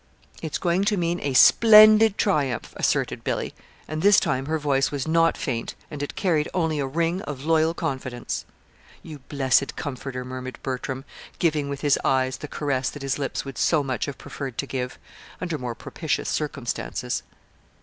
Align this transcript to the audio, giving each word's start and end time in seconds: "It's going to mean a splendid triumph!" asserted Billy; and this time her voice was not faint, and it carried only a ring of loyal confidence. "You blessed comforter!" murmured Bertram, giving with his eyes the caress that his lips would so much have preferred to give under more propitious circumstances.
"It's 0.41 0.57
going 0.57 0.83
to 0.85 0.97
mean 0.97 1.19
a 1.21 1.35
splendid 1.35 2.17
triumph!" 2.17 2.73
asserted 2.75 3.23
Billy; 3.23 3.53
and 3.87 4.01
this 4.01 4.19
time 4.19 4.47
her 4.47 4.57
voice 4.57 4.89
was 4.89 5.07
not 5.07 5.37
faint, 5.37 5.75
and 5.91 6.01
it 6.01 6.15
carried 6.15 6.49
only 6.55 6.79
a 6.79 6.87
ring 6.87 7.21
of 7.29 7.45
loyal 7.45 7.75
confidence. 7.75 8.43
"You 9.03 9.19
blessed 9.19 9.75
comforter!" 9.75 10.25
murmured 10.25 10.57
Bertram, 10.63 11.05
giving 11.37 11.69
with 11.69 11.81
his 11.81 11.99
eyes 12.03 12.37
the 12.37 12.47
caress 12.47 12.89
that 12.89 13.03
his 13.03 13.19
lips 13.19 13.45
would 13.45 13.59
so 13.59 13.83
much 13.83 14.05
have 14.07 14.17
preferred 14.17 14.57
to 14.57 14.65
give 14.65 14.97
under 15.39 15.59
more 15.59 15.75
propitious 15.75 16.29
circumstances. 16.29 17.21